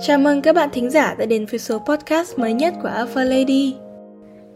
Chào 0.00 0.18
mừng 0.18 0.42
các 0.42 0.54
bạn 0.54 0.68
thính 0.72 0.90
giả 0.90 1.14
đã 1.18 1.26
đến 1.26 1.46
với 1.50 1.60
số 1.60 1.78
podcast 1.78 2.38
mới 2.38 2.52
nhất 2.52 2.74
của 2.82 2.88
Alpha 2.88 3.24
Lady. 3.24 3.76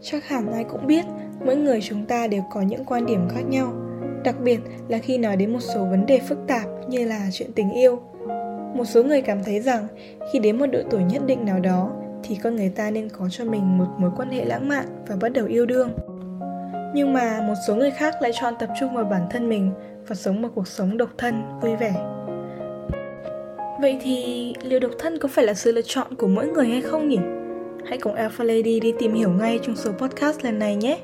Chắc 0.01 0.27
hẳn 0.27 0.53
ai 0.53 0.63
cũng 0.63 0.87
biết, 0.87 1.05
mỗi 1.45 1.55
người 1.55 1.81
chúng 1.81 2.05
ta 2.05 2.27
đều 2.27 2.41
có 2.51 2.61
những 2.61 2.85
quan 2.85 3.05
điểm 3.05 3.27
khác 3.29 3.41
nhau, 3.49 3.73
đặc 4.23 4.35
biệt 4.43 4.59
là 4.87 4.97
khi 4.97 5.17
nói 5.17 5.35
đến 5.37 5.53
một 5.53 5.59
số 5.59 5.85
vấn 5.85 6.05
đề 6.05 6.19
phức 6.19 6.37
tạp 6.47 6.65
như 6.89 7.05
là 7.05 7.29
chuyện 7.31 7.51
tình 7.55 7.71
yêu. 7.71 8.01
Một 8.75 8.85
số 8.85 9.03
người 9.03 9.21
cảm 9.21 9.43
thấy 9.43 9.59
rằng 9.59 9.87
khi 10.31 10.39
đến 10.39 10.59
một 10.59 10.65
độ 10.65 10.79
tuổi 10.89 11.03
nhất 11.03 11.21
định 11.25 11.45
nào 11.45 11.59
đó 11.59 11.91
thì 12.23 12.35
con 12.43 12.55
người 12.55 12.69
ta 12.69 12.91
nên 12.91 13.09
có 13.09 13.29
cho 13.29 13.45
mình 13.45 13.77
một 13.77 13.87
mối 13.97 14.11
quan 14.17 14.29
hệ 14.29 14.45
lãng 14.45 14.67
mạn 14.67 14.85
và 15.07 15.15
bắt 15.21 15.29
đầu 15.29 15.45
yêu 15.45 15.65
đương. 15.65 15.91
Nhưng 16.95 17.13
mà 17.13 17.41
một 17.47 17.55
số 17.67 17.75
người 17.75 17.91
khác 17.91 18.21
lại 18.21 18.31
chọn 18.41 18.53
tập 18.59 18.69
trung 18.79 18.95
vào 18.95 19.05
bản 19.05 19.27
thân 19.31 19.49
mình 19.49 19.71
và 20.07 20.15
sống 20.15 20.41
một 20.41 20.49
cuộc 20.55 20.67
sống 20.67 20.97
độc 20.97 21.09
thân, 21.17 21.43
vui 21.61 21.75
vẻ. 21.75 21.93
Vậy 23.83 23.97
thì 24.01 24.53
liệu 24.63 24.79
độc 24.79 24.91
thân 24.99 25.19
có 25.19 25.27
phải 25.27 25.45
là 25.45 25.53
sự 25.53 25.71
lựa 25.71 25.81
chọn 25.81 26.15
của 26.15 26.27
mỗi 26.27 26.47
người 26.47 26.67
hay 26.67 26.81
không 26.81 27.09
nhỉ? 27.09 27.19
Hãy 27.85 27.97
cùng 27.97 28.15
Alpha 28.15 28.43
Lady 28.43 28.79
đi 28.79 28.93
tìm 28.99 29.13
hiểu 29.13 29.29
ngay 29.29 29.59
trong 29.63 29.75
số 29.75 29.91
podcast 29.91 30.43
lần 30.43 30.59
này 30.59 30.75
nhé! 30.75 30.99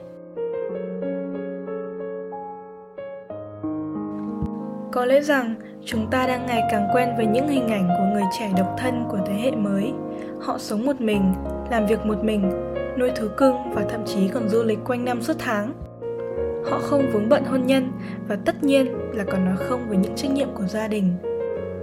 Có 4.92 5.06
lẽ 5.06 5.22
rằng 5.22 5.56
chúng 5.86 6.08
ta 6.12 6.28
đang 6.28 6.46
ngày 6.46 6.62
càng 6.72 6.88
quen 6.94 7.10
với 7.18 7.26
những 7.26 7.48
hình 7.48 7.68
ảnh 7.68 7.88
của 7.88 8.06
người 8.14 8.24
trẻ 8.40 8.52
độc 8.58 8.76
thân 8.78 9.04
của 9.10 9.20
thế 9.28 9.34
hệ 9.34 9.52
mới. 9.52 9.92
Họ 10.42 10.58
sống 10.58 10.86
một 10.86 11.02
mình, 11.02 11.34
làm 11.72 11.88
việc 11.88 12.06
một 12.06 12.24
mình, 12.24 12.52
nuôi 13.00 13.12
thú 13.16 13.28
cưng 13.38 13.56
và 13.74 13.86
thậm 13.90 14.02
chí 14.06 14.28
còn 14.28 14.50
du 14.50 14.64
lịch 14.64 14.80
quanh 14.86 15.06
năm 15.06 15.22
suốt 15.22 15.36
tháng. 15.40 15.74
Họ 16.66 16.80
không 16.80 17.10
vướng 17.14 17.30
bận 17.30 17.44
hôn 17.44 17.66
nhân 17.66 17.92
và 18.28 18.38
tất 18.46 18.64
nhiên 18.64 18.94
là 19.14 19.24
còn 19.24 19.46
nói 19.46 19.56
không 19.58 19.90
với 19.90 19.98
những 19.98 20.16
trách 20.16 20.32
nhiệm 20.32 20.50
của 20.56 20.68
gia 20.68 20.88
đình. 20.88 21.14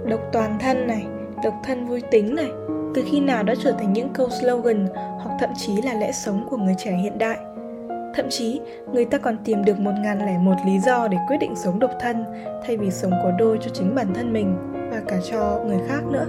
Độc 0.07 0.19
toàn 0.31 0.57
thân 0.59 0.87
này, 0.87 1.05
độc 1.43 1.53
thân 1.63 1.87
vui 1.87 2.01
tính 2.11 2.35
này, 2.35 2.51
từ 2.95 3.03
khi 3.11 3.19
nào 3.19 3.43
đã 3.43 3.55
trở 3.63 3.71
thành 3.71 3.93
những 3.93 4.09
câu 4.13 4.29
slogan 4.41 4.87
hoặc 4.95 5.37
thậm 5.39 5.49
chí 5.57 5.81
là 5.81 5.93
lẽ 5.93 6.11
sống 6.11 6.47
của 6.49 6.57
người 6.57 6.75
trẻ 6.77 6.91
hiện 6.91 7.17
đại. 7.17 7.37
Thậm 8.15 8.25
chí, 8.29 8.61
người 8.93 9.05
ta 9.05 9.17
còn 9.17 9.37
tìm 9.45 9.65
được 9.65 9.79
một 9.79 9.91
ngàn 10.03 10.25
lẻ 10.25 10.37
một 10.37 10.55
lý 10.65 10.79
do 10.79 11.07
để 11.07 11.17
quyết 11.27 11.37
định 11.37 11.55
sống 11.55 11.79
độc 11.79 11.91
thân 11.99 12.25
thay 12.65 12.77
vì 12.77 12.91
sống 12.91 13.11
có 13.23 13.31
đôi 13.31 13.57
cho 13.61 13.69
chính 13.73 13.95
bản 13.95 14.13
thân 14.13 14.33
mình 14.33 14.57
và 14.91 15.01
cả 15.07 15.17
cho 15.31 15.63
người 15.67 15.79
khác 15.87 16.01
nữa. 16.11 16.25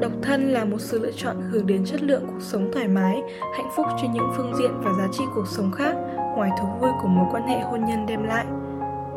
Độc 0.00 0.12
thân 0.22 0.52
là 0.52 0.64
một 0.64 0.80
sự 0.80 0.98
lựa 0.98 1.12
chọn 1.16 1.36
hướng 1.50 1.66
đến 1.66 1.84
chất 1.84 2.02
lượng 2.02 2.26
cuộc 2.26 2.42
sống 2.42 2.70
thoải 2.72 2.88
mái, 2.88 3.22
hạnh 3.56 3.70
phúc 3.76 3.86
trên 4.02 4.12
những 4.12 4.30
phương 4.36 4.52
diện 4.58 4.70
và 4.84 4.90
giá 4.98 5.08
trị 5.12 5.24
cuộc 5.34 5.48
sống 5.48 5.70
khác 5.72 5.96
ngoài 6.36 6.50
thú 6.60 6.66
vui 6.80 6.90
của 7.02 7.08
mối 7.08 7.26
quan 7.32 7.48
hệ 7.48 7.60
hôn 7.60 7.84
nhân 7.84 8.06
đem 8.06 8.22
lại. 8.22 8.44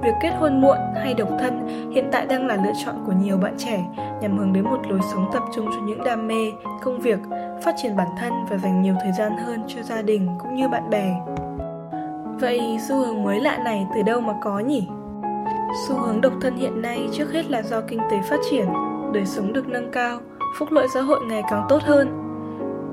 Việc 0.03 0.13
kết 0.21 0.29
hôn 0.29 0.61
muộn 0.61 0.77
hay 0.95 1.13
độc 1.13 1.29
thân 1.39 1.67
hiện 1.91 2.09
tại 2.11 2.25
đang 2.25 2.47
là 2.47 2.55
lựa 2.55 2.71
chọn 2.85 2.95
của 3.05 3.11
nhiều 3.11 3.37
bạn 3.37 3.55
trẻ 3.57 3.85
nhằm 4.21 4.37
hướng 4.37 4.53
đến 4.53 4.63
một 4.63 4.79
lối 4.89 4.99
sống 5.13 5.29
tập 5.33 5.43
trung 5.55 5.65
cho 5.71 5.79
những 5.85 6.03
đam 6.03 6.27
mê, 6.27 6.51
công 6.83 6.99
việc, 6.99 7.19
phát 7.63 7.75
triển 7.77 7.95
bản 7.95 8.07
thân 8.19 8.33
và 8.49 8.57
dành 8.57 8.81
nhiều 8.81 8.95
thời 9.01 9.11
gian 9.19 9.37
hơn 9.37 9.59
cho 9.67 9.81
gia 9.81 10.01
đình 10.01 10.27
cũng 10.39 10.55
như 10.55 10.67
bạn 10.67 10.89
bè. 10.89 11.15
Vậy 12.39 12.77
xu 12.87 12.95
hướng 12.95 13.23
mới 13.23 13.39
lạ 13.39 13.57
này 13.57 13.87
từ 13.95 14.01
đâu 14.01 14.21
mà 14.21 14.33
có 14.43 14.59
nhỉ? 14.59 14.87
Xu 15.87 15.95
hướng 15.95 16.21
độc 16.21 16.33
thân 16.41 16.55
hiện 16.55 16.81
nay 16.81 17.09
trước 17.11 17.31
hết 17.33 17.51
là 17.51 17.61
do 17.61 17.81
kinh 17.81 17.99
tế 18.11 18.17
phát 18.29 18.39
triển, 18.49 18.65
đời 19.13 19.25
sống 19.25 19.53
được 19.53 19.67
nâng 19.67 19.91
cao, 19.91 20.19
phúc 20.59 20.67
lợi 20.71 20.87
xã 20.93 21.01
hội 21.01 21.19
ngày 21.29 21.43
càng 21.49 21.65
tốt 21.69 21.81
hơn. 21.83 22.23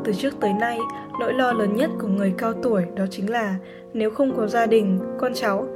Từ 0.04 0.12
trước 0.12 0.40
tới 0.40 0.52
nay, 0.52 0.78
nỗi 1.20 1.32
lo 1.32 1.52
lớn 1.52 1.76
nhất 1.76 1.90
của 2.00 2.08
người 2.08 2.34
cao 2.38 2.52
tuổi 2.62 2.84
đó 2.96 3.04
chính 3.10 3.30
là 3.30 3.54
nếu 3.92 4.10
không 4.10 4.36
có 4.36 4.46
gia 4.46 4.66
đình, 4.66 4.98
con 5.20 5.32
cháu 5.34 5.66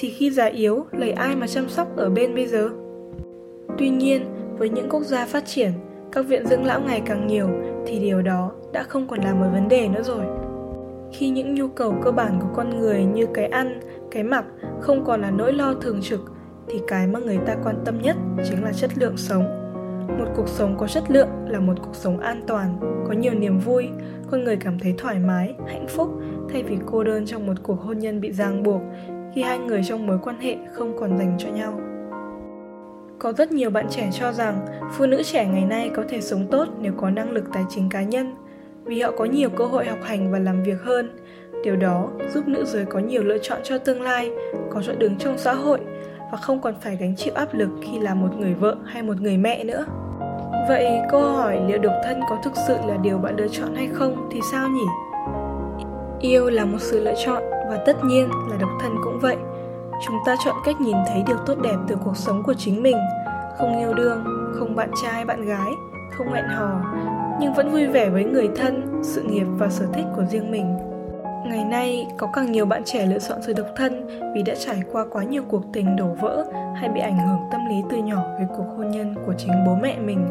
thì 0.00 0.10
khi 0.10 0.30
già 0.30 0.44
yếu 0.44 0.86
lấy 0.92 1.10
ai 1.10 1.36
mà 1.36 1.46
chăm 1.46 1.68
sóc 1.68 1.96
ở 1.96 2.10
bên 2.10 2.34
bây 2.34 2.46
giờ? 2.46 2.68
Tuy 3.78 3.88
nhiên, 3.88 4.24
với 4.58 4.68
những 4.68 4.88
quốc 4.90 5.02
gia 5.02 5.26
phát 5.26 5.46
triển, 5.46 5.72
các 6.12 6.26
viện 6.26 6.46
dưỡng 6.46 6.64
lão 6.64 6.80
ngày 6.80 7.02
càng 7.06 7.26
nhiều 7.26 7.48
thì 7.86 7.98
điều 7.98 8.22
đó 8.22 8.52
đã 8.72 8.82
không 8.82 9.06
còn 9.08 9.20
là 9.20 9.34
một 9.34 9.46
vấn 9.52 9.68
đề 9.68 9.88
nữa 9.88 10.02
rồi. 10.02 10.24
Khi 11.12 11.28
những 11.28 11.54
nhu 11.54 11.68
cầu 11.68 11.94
cơ 12.02 12.10
bản 12.10 12.38
của 12.40 12.48
con 12.54 12.78
người 12.78 13.04
như 13.04 13.26
cái 13.34 13.46
ăn, 13.46 13.80
cái 14.10 14.22
mặc 14.22 14.44
không 14.80 15.04
còn 15.04 15.22
là 15.22 15.30
nỗi 15.30 15.52
lo 15.52 15.74
thường 15.74 16.00
trực 16.02 16.20
thì 16.68 16.80
cái 16.88 17.06
mà 17.06 17.18
người 17.18 17.38
ta 17.46 17.56
quan 17.64 17.76
tâm 17.84 18.02
nhất 18.02 18.16
chính 18.48 18.64
là 18.64 18.72
chất 18.72 18.90
lượng 18.98 19.16
sống. 19.16 19.44
Một 20.18 20.26
cuộc 20.36 20.48
sống 20.48 20.76
có 20.78 20.86
chất 20.86 21.10
lượng 21.10 21.28
là 21.46 21.60
một 21.60 21.74
cuộc 21.82 21.94
sống 21.94 22.20
an 22.20 22.42
toàn, 22.46 22.78
có 23.06 23.12
nhiều 23.12 23.34
niềm 23.34 23.58
vui, 23.58 23.88
con 24.30 24.44
người 24.44 24.56
cảm 24.56 24.78
thấy 24.78 24.94
thoải 24.98 25.18
mái, 25.18 25.54
hạnh 25.66 25.86
phúc 25.88 26.08
thay 26.52 26.62
vì 26.62 26.76
cô 26.86 27.04
đơn 27.04 27.26
trong 27.26 27.46
một 27.46 27.54
cuộc 27.62 27.80
hôn 27.80 27.98
nhân 27.98 28.20
bị 28.20 28.32
ràng 28.32 28.62
buộc 28.62 28.82
khi 29.34 29.42
hai 29.42 29.58
người 29.58 29.82
trong 29.84 30.06
mối 30.06 30.18
quan 30.22 30.40
hệ 30.40 30.56
không 30.72 30.96
còn 30.98 31.18
dành 31.18 31.36
cho 31.38 31.48
nhau. 31.48 31.80
Có 33.18 33.32
rất 33.32 33.52
nhiều 33.52 33.70
bạn 33.70 33.86
trẻ 33.90 34.08
cho 34.12 34.32
rằng 34.32 34.66
phụ 34.92 35.06
nữ 35.06 35.22
trẻ 35.22 35.46
ngày 35.46 35.64
nay 35.64 35.90
có 35.94 36.04
thể 36.08 36.20
sống 36.20 36.46
tốt 36.50 36.68
nếu 36.80 36.92
có 36.96 37.10
năng 37.10 37.30
lực 37.30 37.44
tài 37.52 37.64
chính 37.68 37.88
cá 37.88 38.02
nhân, 38.02 38.34
vì 38.84 39.00
họ 39.00 39.10
có 39.18 39.24
nhiều 39.24 39.50
cơ 39.50 39.64
hội 39.64 39.86
học 39.86 39.98
hành 40.02 40.32
và 40.32 40.38
làm 40.38 40.62
việc 40.62 40.82
hơn. 40.82 41.16
Điều 41.64 41.76
đó 41.76 42.08
giúp 42.34 42.48
nữ 42.48 42.64
giới 42.64 42.84
có 42.84 42.98
nhiều 42.98 43.24
lựa 43.24 43.38
chọn 43.38 43.58
cho 43.64 43.78
tương 43.78 44.02
lai, 44.02 44.30
có 44.70 44.82
chỗ 44.82 44.92
đứng 44.98 45.16
trong 45.18 45.38
xã 45.38 45.52
hội 45.52 45.80
và 46.32 46.38
không 46.38 46.60
còn 46.60 46.74
phải 46.80 46.96
gánh 46.96 47.16
chịu 47.16 47.34
áp 47.34 47.54
lực 47.54 47.68
khi 47.82 47.98
là 47.98 48.14
một 48.14 48.28
người 48.38 48.54
vợ 48.54 48.76
hay 48.84 49.02
một 49.02 49.20
người 49.20 49.36
mẹ 49.36 49.64
nữa. 49.64 49.84
Vậy 50.68 50.86
câu 51.10 51.20
hỏi 51.20 51.60
liệu 51.68 51.78
độc 51.78 51.94
thân 52.04 52.20
có 52.30 52.38
thực 52.44 52.52
sự 52.66 52.76
là 52.86 52.96
điều 53.02 53.18
bạn 53.18 53.36
lựa 53.36 53.48
chọn 53.48 53.74
hay 53.74 53.88
không 53.92 54.28
thì 54.32 54.40
sao 54.52 54.68
nhỉ? 54.68 54.86
Yêu 56.20 56.50
là 56.50 56.64
một 56.64 56.78
sự 56.80 57.04
lựa 57.04 57.14
chọn 57.24 57.42
và 57.68 57.76
tất 57.86 58.04
nhiên 58.04 58.28
là 58.50 58.56
độc 58.60 58.70
thân 58.80 58.92
cũng 59.04 59.18
vậy. 59.20 59.36
Chúng 60.06 60.16
ta 60.26 60.36
chọn 60.44 60.54
cách 60.64 60.80
nhìn 60.80 60.96
thấy 61.06 61.22
điều 61.26 61.36
tốt 61.46 61.54
đẹp 61.62 61.76
từ 61.88 61.96
cuộc 62.04 62.16
sống 62.16 62.42
của 62.42 62.54
chính 62.54 62.82
mình, 62.82 62.96
không 63.58 63.78
yêu 63.78 63.94
đương, 63.94 64.24
không 64.58 64.76
bạn 64.76 64.90
trai 65.02 65.24
bạn 65.24 65.44
gái, 65.44 65.72
không 66.18 66.32
hẹn 66.32 66.44
hò, 66.44 66.80
nhưng 67.40 67.54
vẫn 67.54 67.70
vui 67.70 67.86
vẻ 67.86 68.10
với 68.10 68.24
người 68.24 68.48
thân, 68.56 69.00
sự 69.02 69.22
nghiệp 69.22 69.46
và 69.58 69.68
sở 69.68 69.86
thích 69.92 70.06
của 70.16 70.24
riêng 70.30 70.50
mình. 70.50 70.76
Ngày 71.46 71.64
nay, 71.64 72.06
có 72.16 72.28
càng 72.32 72.52
nhiều 72.52 72.66
bạn 72.66 72.82
trẻ 72.84 73.06
lựa 73.06 73.18
chọn 73.18 73.38
sự 73.46 73.52
độc 73.52 73.66
thân 73.76 74.06
vì 74.34 74.42
đã 74.42 74.54
trải 74.54 74.82
qua 74.92 75.06
quá 75.10 75.24
nhiều 75.24 75.42
cuộc 75.48 75.62
tình 75.72 75.96
đổ 75.96 76.06
vỡ 76.20 76.44
hay 76.76 76.88
bị 76.88 77.00
ảnh 77.00 77.18
hưởng 77.18 77.38
tâm 77.52 77.60
lý 77.68 77.76
từ 77.90 77.96
nhỏ 77.96 78.22
về 78.38 78.46
cuộc 78.56 78.64
hôn 78.76 78.90
nhân 78.90 79.14
của 79.26 79.32
chính 79.38 79.52
bố 79.66 79.74
mẹ 79.82 79.98
mình. 79.98 80.26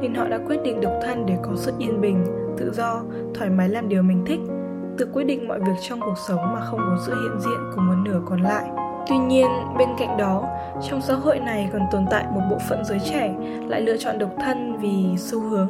Nên 0.00 0.14
họ 0.14 0.28
đã 0.28 0.38
quyết 0.46 0.62
định 0.64 0.80
độc 0.80 0.92
thân 1.02 1.26
để 1.26 1.36
có 1.42 1.50
sự 1.56 1.72
yên 1.78 2.00
bình, 2.00 2.24
tự 2.58 2.72
do, 2.72 3.02
thoải 3.34 3.50
mái 3.50 3.68
làm 3.68 3.88
điều 3.88 4.02
mình 4.02 4.24
thích, 4.26 4.40
tự 5.02 5.08
quyết 5.12 5.24
định 5.24 5.48
mọi 5.48 5.60
việc 5.60 5.72
trong 5.80 6.00
cuộc 6.00 6.18
sống 6.28 6.52
mà 6.52 6.60
không 6.60 6.78
có 6.78 6.96
sự 7.06 7.12
hiện 7.22 7.40
diện 7.40 7.70
của 7.74 7.80
một 7.80 7.94
nửa 8.04 8.20
còn 8.26 8.40
lại. 8.40 8.70
Tuy 9.08 9.18
nhiên, 9.18 9.46
bên 9.78 9.88
cạnh 9.98 10.16
đó, 10.16 10.48
trong 10.90 11.02
xã 11.02 11.14
hội 11.14 11.38
này 11.38 11.70
còn 11.72 11.82
tồn 11.90 12.04
tại 12.10 12.24
một 12.34 12.40
bộ 12.50 12.56
phận 12.68 12.84
giới 12.84 12.98
trẻ 13.10 13.34
lại 13.68 13.80
lựa 13.80 13.96
chọn 13.96 14.18
độc 14.18 14.30
thân 14.40 14.76
vì 14.80 15.06
xu 15.18 15.40
hướng, 15.40 15.68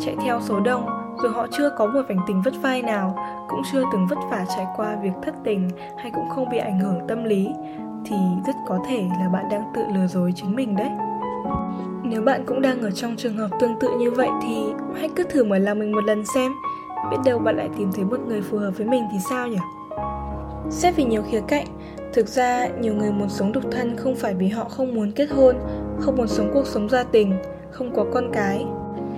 chạy 0.00 0.16
theo 0.24 0.40
số 0.40 0.60
đông, 0.60 0.86
rồi 1.22 1.32
họ 1.32 1.46
chưa 1.50 1.70
có 1.78 1.86
một 1.86 2.02
vành 2.08 2.18
tình 2.26 2.42
vất 2.42 2.54
vai 2.62 2.82
nào, 2.82 3.18
cũng 3.48 3.62
chưa 3.72 3.82
từng 3.92 4.06
vất 4.06 4.18
vả 4.30 4.44
trải 4.56 4.66
qua 4.76 4.96
việc 5.02 5.12
thất 5.22 5.34
tình 5.44 5.70
hay 5.98 6.10
cũng 6.14 6.28
không 6.34 6.48
bị 6.50 6.58
ảnh 6.58 6.80
hưởng 6.80 6.98
tâm 7.08 7.24
lý, 7.24 7.48
thì 8.04 8.16
rất 8.46 8.56
có 8.68 8.78
thể 8.88 9.04
là 9.20 9.28
bạn 9.32 9.44
đang 9.50 9.62
tự 9.74 9.82
lừa 9.94 10.06
dối 10.06 10.32
chính 10.36 10.56
mình 10.56 10.76
đấy. 10.76 10.90
Nếu 12.02 12.22
bạn 12.22 12.44
cũng 12.46 12.62
đang 12.62 12.82
ở 12.82 12.90
trong 12.90 13.16
trường 13.16 13.36
hợp 13.36 13.48
tương 13.60 13.78
tự 13.80 13.88
như 13.98 14.10
vậy 14.10 14.28
thì 14.42 14.64
hãy 14.98 15.08
cứ 15.16 15.24
thử 15.24 15.44
mở 15.44 15.58
lòng 15.58 15.78
mình 15.78 15.92
một 15.92 16.04
lần 16.04 16.24
xem, 16.34 16.52
biết 17.10 17.16
đâu 17.24 17.38
bạn 17.38 17.56
lại 17.56 17.68
tìm 17.78 17.92
thấy 17.92 18.04
một 18.04 18.20
người 18.26 18.42
phù 18.42 18.58
hợp 18.58 18.70
với 18.76 18.86
mình 18.86 19.02
thì 19.12 19.18
sao 19.30 19.48
nhỉ? 19.48 19.58
Xét 20.70 20.96
vì 20.96 21.04
nhiều 21.04 21.22
khía 21.30 21.40
cạnh, 21.48 21.66
Thực 22.14 22.28
ra, 22.28 22.68
nhiều 22.80 22.94
người 22.94 23.10
muốn 23.10 23.28
sống 23.28 23.52
độc 23.52 23.62
thân 23.70 23.96
không 23.96 24.16
phải 24.16 24.34
vì 24.34 24.48
họ 24.48 24.64
không 24.64 24.94
muốn 24.94 25.12
kết 25.12 25.30
hôn, 25.30 25.56
không 26.00 26.16
muốn 26.16 26.28
sống 26.28 26.50
cuộc 26.54 26.66
sống 26.66 26.88
gia 26.88 27.02
tình, 27.02 27.32
không 27.70 27.94
có 27.94 28.04
con 28.14 28.30
cái. 28.32 28.64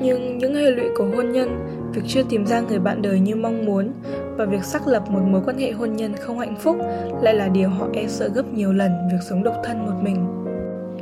Nhưng 0.01 0.39
những 0.39 0.55
hệ 0.55 0.71
lụy 0.71 0.85
của 0.97 1.05
hôn 1.17 1.33
nhân, 1.33 1.67
việc 1.93 2.03
chưa 2.07 2.23
tìm 2.29 2.47
ra 2.47 2.61
người 2.61 2.79
bạn 2.79 3.03
đời 3.03 3.21
như 3.21 3.37
mong 3.37 3.65
muốn 3.65 3.93
và 4.37 4.45
việc 4.45 4.65
xác 4.65 4.87
lập 4.87 5.11
một 5.11 5.21
mối 5.27 5.43
quan 5.47 5.59
hệ 5.59 5.73
hôn 5.73 5.97
nhân 5.97 6.15
không 6.21 6.39
hạnh 6.39 6.57
phúc 6.59 6.77
lại 7.23 7.35
là 7.35 7.49
điều 7.49 7.69
họ 7.69 7.89
e 7.93 8.07
sợ 8.09 8.29
gấp 8.35 8.53
nhiều 8.53 8.73
lần 8.73 9.09
việc 9.13 9.19
sống 9.29 9.43
độc 9.43 9.55
thân 9.65 9.87
một 9.87 9.95
mình. 10.03 10.46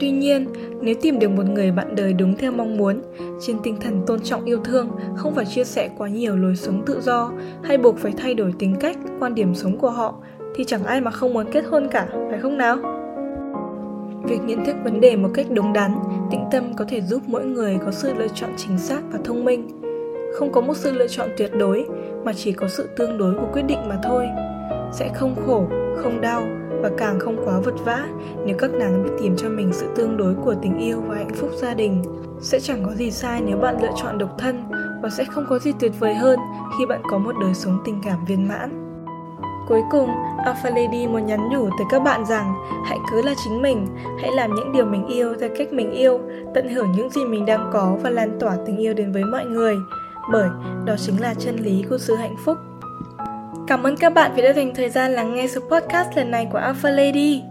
Tuy 0.00 0.10
nhiên, 0.10 0.46
nếu 0.80 0.94
tìm 1.02 1.18
được 1.18 1.28
một 1.28 1.46
người 1.50 1.72
bạn 1.72 1.96
đời 1.96 2.12
đúng 2.12 2.36
theo 2.36 2.52
mong 2.52 2.76
muốn, 2.76 3.00
trên 3.40 3.56
tinh 3.62 3.76
thần 3.80 4.02
tôn 4.06 4.20
trọng 4.20 4.44
yêu 4.44 4.58
thương, 4.64 4.90
không 5.16 5.34
phải 5.34 5.44
chia 5.44 5.64
sẻ 5.64 5.90
quá 5.98 6.08
nhiều 6.08 6.36
lối 6.36 6.56
sống 6.56 6.82
tự 6.86 7.00
do 7.00 7.32
hay 7.62 7.78
buộc 7.78 7.98
phải 7.98 8.12
thay 8.16 8.34
đổi 8.34 8.52
tính 8.58 8.76
cách, 8.80 8.96
quan 9.20 9.34
điểm 9.34 9.54
sống 9.54 9.78
của 9.78 9.90
họ 9.90 10.14
thì 10.54 10.64
chẳng 10.64 10.84
ai 10.84 11.00
mà 11.00 11.10
không 11.10 11.34
muốn 11.34 11.46
kết 11.52 11.64
hôn 11.64 11.88
cả, 11.90 12.08
phải 12.30 12.40
không 12.40 12.58
nào? 12.58 12.76
Việc 14.24 14.38
nhận 14.46 14.64
thức 14.64 14.76
vấn 14.84 15.00
đề 15.00 15.16
một 15.16 15.30
cách 15.34 15.46
đúng 15.50 15.72
đắn, 15.72 15.94
tĩnh 16.30 16.44
tâm 16.50 16.64
có 16.76 16.84
thể 16.88 17.00
giúp 17.00 17.22
mỗi 17.26 17.44
người 17.44 17.78
có 17.84 17.90
sự 17.90 18.14
lựa 18.14 18.28
chọn 18.34 18.50
chính 18.56 18.78
xác 18.78 19.00
và 19.12 19.18
thông 19.24 19.44
minh. 19.44 19.68
Không 20.34 20.52
có 20.52 20.60
một 20.60 20.76
sự 20.76 20.92
lựa 20.92 21.08
chọn 21.08 21.28
tuyệt 21.36 21.50
đối, 21.58 21.86
mà 22.24 22.32
chỉ 22.32 22.52
có 22.52 22.68
sự 22.68 22.88
tương 22.96 23.18
đối 23.18 23.34
của 23.34 23.48
quyết 23.52 23.62
định 23.62 23.88
mà 23.88 23.98
thôi. 24.04 24.26
Sẽ 24.92 25.10
không 25.14 25.34
khổ, 25.46 25.66
không 25.96 26.20
đau 26.20 26.42
và 26.84 26.90
càng 26.96 27.18
không 27.20 27.36
quá 27.44 27.58
vật 27.64 27.74
vã 27.84 28.06
nếu 28.46 28.56
các 28.58 28.70
nàng 28.70 29.04
biết 29.04 29.10
tìm 29.22 29.36
cho 29.36 29.48
mình 29.48 29.72
sự 29.72 29.86
tương 29.96 30.16
đối 30.16 30.34
của 30.34 30.54
tình 30.62 30.78
yêu 30.78 31.00
và 31.06 31.16
hạnh 31.16 31.34
phúc 31.34 31.50
gia 31.56 31.74
đình. 31.74 32.02
Sẽ 32.40 32.60
chẳng 32.60 32.84
có 32.86 32.92
gì 32.94 33.10
sai 33.10 33.42
nếu 33.46 33.56
bạn 33.56 33.82
lựa 33.82 33.92
chọn 34.02 34.18
độc 34.18 34.38
thân 34.38 34.64
và 35.02 35.10
sẽ 35.10 35.24
không 35.24 35.46
có 35.48 35.58
gì 35.58 35.72
tuyệt 35.80 35.92
vời 35.98 36.14
hơn 36.14 36.38
khi 36.78 36.86
bạn 36.86 37.00
có 37.10 37.18
một 37.18 37.32
đời 37.40 37.54
sống 37.54 37.78
tình 37.84 38.00
cảm 38.04 38.24
viên 38.24 38.48
mãn. 38.48 38.96
Cuối 39.68 39.82
cùng, 39.90 40.10
Alpha 40.44 40.70
Lady 40.70 41.06
muốn 41.06 41.26
nhắn 41.26 41.48
nhủ 41.52 41.64
tới 41.64 41.86
các 41.90 42.02
bạn 42.02 42.24
rằng 42.24 42.54
hãy 42.86 42.98
cứ 43.10 43.22
là 43.22 43.34
chính 43.44 43.62
mình, 43.62 43.86
hãy 44.20 44.30
làm 44.32 44.54
những 44.54 44.72
điều 44.72 44.84
mình 44.84 45.06
yêu 45.06 45.34
theo 45.40 45.48
cách 45.58 45.72
mình 45.72 45.90
yêu, 45.90 46.20
tận 46.54 46.68
hưởng 46.68 46.92
những 46.92 47.10
gì 47.10 47.24
mình 47.24 47.46
đang 47.46 47.70
có 47.72 47.96
và 48.02 48.10
lan 48.10 48.36
tỏa 48.40 48.56
tình 48.66 48.76
yêu 48.76 48.94
đến 48.94 49.12
với 49.12 49.24
mọi 49.24 49.44
người, 49.44 49.76
bởi 50.32 50.48
đó 50.84 50.94
chính 50.98 51.20
là 51.20 51.34
chân 51.34 51.56
lý 51.56 51.84
của 51.90 51.98
sự 51.98 52.14
hạnh 52.14 52.36
phúc. 52.44 52.56
Cảm 53.66 53.82
ơn 53.82 53.96
các 53.96 54.10
bạn 54.10 54.32
vì 54.36 54.42
đã 54.42 54.52
dành 54.52 54.74
thời 54.74 54.90
gian 54.90 55.12
lắng 55.12 55.34
nghe 55.34 55.48
số 55.48 55.60
podcast 55.60 56.16
lần 56.16 56.30
này 56.30 56.46
của 56.52 56.58
Alpha 56.58 56.90
Lady. 56.90 57.42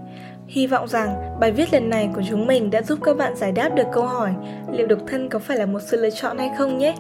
Hy 0.48 0.68
vọng 0.68 0.88
rằng 0.88 1.38
bài 1.40 1.52
viết 1.52 1.74
lần 1.74 1.90
này 1.90 2.10
của 2.16 2.22
chúng 2.30 2.48
mình 2.48 2.72
đã 2.72 2.82
giúp 2.82 3.00
các 3.04 3.18
bạn 3.18 3.36
giải 3.36 3.52
đáp 3.52 3.70
được 3.70 3.88
câu 3.94 4.04
hỏi 4.06 4.32
liệu 4.72 4.88
độc 4.88 5.00
thân 5.08 5.30
có 5.30 5.40
phải 5.40 5.58
là 5.58 5.66
một 5.66 5.80
sự 5.82 6.02
lựa 6.02 6.10
chọn 6.10 6.38
hay 6.38 6.52
không 6.58 6.78
nhé. 6.78 6.96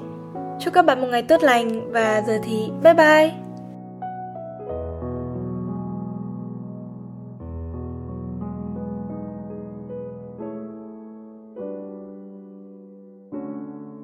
Chúc 0.59 0.73
các 0.73 0.85
bạn 0.85 1.01
một 1.01 1.07
ngày 1.11 1.21
tốt 1.21 1.43
lành 1.43 1.91
và 1.91 2.23
giờ 2.27 2.39
thì 2.43 2.69
bye 2.83 2.93
bye! 2.93 3.42